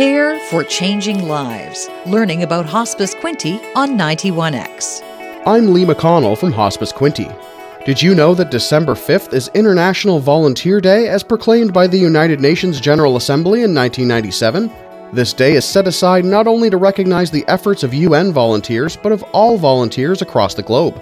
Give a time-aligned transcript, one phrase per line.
[0.00, 5.02] Care for Changing Lives, learning about Hospice Quinte on 91X.
[5.44, 7.28] I'm Lee McConnell from Hospice Quinte.
[7.84, 12.40] Did you know that December 5th is International Volunteer Day as proclaimed by the United
[12.40, 14.72] Nations General Assembly in 1997?
[15.12, 19.12] This day is set aside not only to recognize the efforts of UN volunteers, but
[19.12, 20.98] of all volunteers across the globe.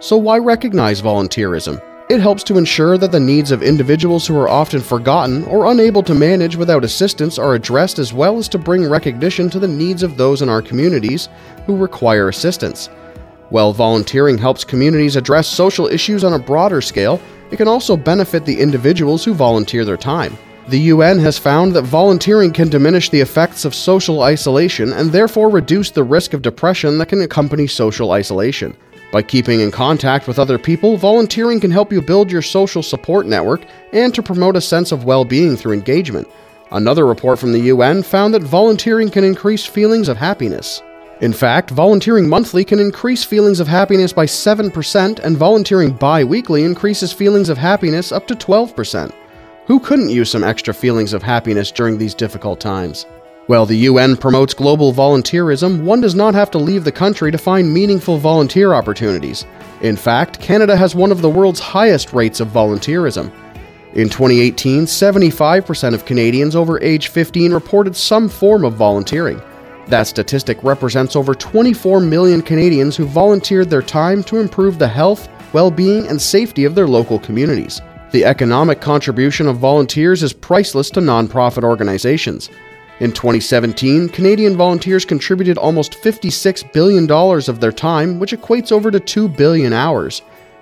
[0.00, 1.80] So, why recognize volunteerism?
[2.10, 6.02] It helps to ensure that the needs of individuals who are often forgotten or unable
[6.02, 10.02] to manage without assistance are addressed, as well as to bring recognition to the needs
[10.02, 11.28] of those in our communities
[11.66, 12.88] who require assistance.
[13.50, 17.20] While volunteering helps communities address social issues on a broader scale,
[17.52, 20.36] it can also benefit the individuals who volunteer their time.
[20.66, 25.48] The UN has found that volunteering can diminish the effects of social isolation and therefore
[25.48, 28.76] reduce the risk of depression that can accompany social isolation.
[29.12, 33.26] By keeping in contact with other people, volunteering can help you build your social support
[33.26, 36.28] network and to promote a sense of well being through engagement.
[36.70, 40.80] Another report from the UN found that volunteering can increase feelings of happiness.
[41.20, 46.62] In fact, volunteering monthly can increase feelings of happiness by 7%, and volunteering bi weekly
[46.62, 49.12] increases feelings of happiness up to 12%.
[49.66, 53.06] Who couldn't use some extra feelings of happiness during these difficult times?
[53.50, 57.36] While the UN promotes global volunteerism, one does not have to leave the country to
[57.36, 59.44] find meaningful volunteer opportunities.
[59.80, 63.32] In fact, Canada has one of the world's highest rates of volunteerism.
[63.94, 69.42] In 2018, 75% of Canadians over age 15 reported some form of volunteering.
[69.88, 75.28] That statistic represents over 24 million Canadians who volunteered their time to improve the health,
[75.52, 77.82] well being, and safety of their local communities.
[78.12, 82.48] The economic contribution of volunteers is priceless to nonprofit organizations.
[83.00, 89.00] In 2017, Canadian volunteers contributed almost $56 billion of their time, which equates over to
[89.00, 90.20] 2 billion hours.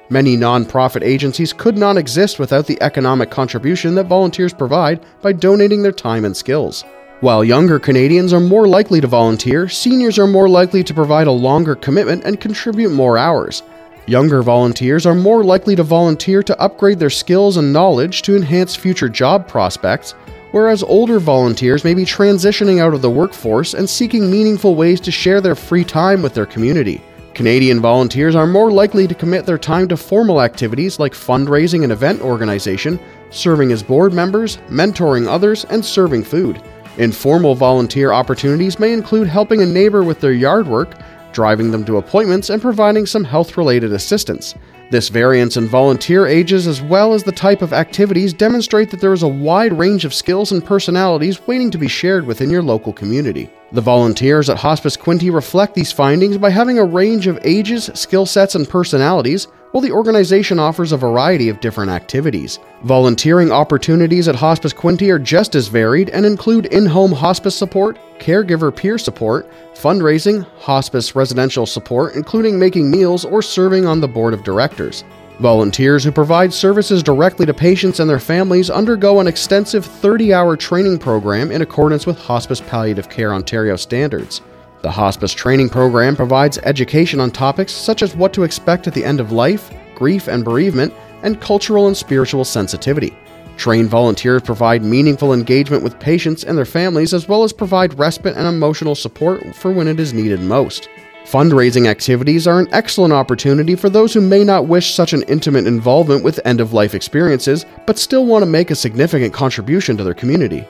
[0.09, 5.83] Many nonprofit agencies could not exist without the economic contribution that volunteers provide by donating
[5.83, 6.85] their time and skills.
[7.23, 11.33] While younger Canadians are more likely to volunteer, seniors are more likely to provide a
[11.33, 13.65] longer commitment and contribute more hours.
[14.07, 18.77] Younger volunteers are more likely to volunteer to upgrade their skills and knowledge to enhance
[18.77, 20.15] future job prospects,
[20.53, 25.11] whereas older volunteers may be transitioning out of the workforce and seeking meaningful ways to
[25.11, 27.03] share their free time with their community.
[27.35, 31.93] Canadian volunteers are more likely to commit their time to formal activities like fundraising and
[31.93, 32.99] event organization,
[33.31, 36.61] serving as board members, mentoring others, and serving food.
[36.97, 40.95] Informal volunteer opportunities may include helping a neighbor with their yard work,
[41.33, 44.57] driving them to appointments, and providing some health related assistance.
[44.91, 49.13] This variance in volunteer ages as well as the type of activities demonstrate that there
[49.13, 52.95] is a wide range of skills and personalities waiting to be shared within your local
[52.95, 53.51] community.
[53.73, 58.25] The volunteers at Hospice Quinte reflect these findings by having a range of ages, skill
[58.25, 62.59] sets, and personalities, while the organization offers a variety of different activities.
[62.85, 67.99] Volunteering opportunities at Hospice Quinte are just as varied and include in home hospice support,
[68.19, 74.35] caregiver peer support, fundraising, hospice residential support, including making meals or serving on the board
[74.35, 75.05] of directors.
[75.41, 80.57] Volunteers who provide services directly to patients and their families undergo an extensive 30 hour
[80.57, 84.41] training program in accordance with Hospice Palliative Care Ontario standards.
[84.81, 89.05] The hospice training program provides education on topics such as what to expect at the
[89.05, 93.17] end of life, grief and bereavement, and cultural and spiritual sensitivity.
[93.57, 98.37] Trained volunteers provide meaningful engagement with patients and their families as well as provide respite
[98.37, 100.89] and emotional support for when it is needed most.
[101.25, 105.67] Fundraising activities are an excellent opportunity for those who may not wish such an intimate
[105.67, 110.05] involvement with end of life experiences, but still want to make a significant contribution to
[110.05, 110.65] their community.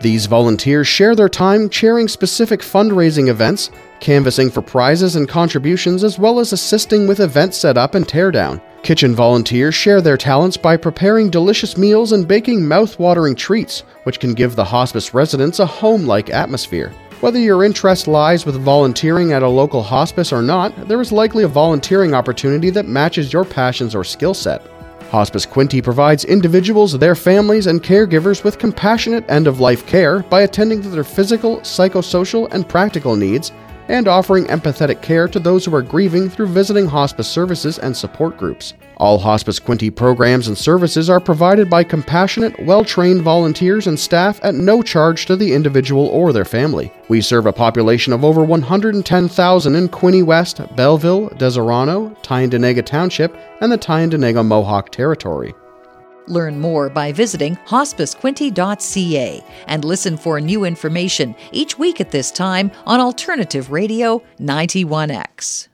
[0.00, 6.18] These volunteers share their time chairing specific fundraising events, canvassing for prizes and contributions, as
[6.18, 8.60] well as assisting with event setup and teardown.
[8.82, 14.34] Kitchen volunteers share their talents by preparing delicious meals and baking mouth-watering treats, which can
[14.34, 16.92] give the hospice residents a home like atmosphere.
[17.20, 21.44] Whether your interest lies with volunteering at a local hospice or not, there is likely
[21.44, 24.60] a volunteering opportunity that matches your passions or skill set.
[25.10, 30.42] Hospice Quinte provides individuals, their families, and caregivers with compassionate end of life care by
[30.42, 33.52] attending to their physical, psychosocial, and practical needs
[33.88, 38.36] and offering empathetic care to those who are grieving through visiting hospice services and support
[38.36, 38.74] groups.
[38.98, 44.40] All Hospice Quinte programs and services are provided by compassionate, well trained volunteers and staff
[44.42, 46.90] at no charge to the individual or their family.
[47.08, 53.70] We serve a population of over 110,000 in Quinte West, Belleville, Deseronto, Tyendinaga Township, and
[53.70, 55.54] the Tyendinaga Mohawk Territory.
[56.26, 62.70] Learn more by visiting hospicequinte.ca and listen for new information each week at this time
[62.86, 65.68] on Alternative Radio 91X.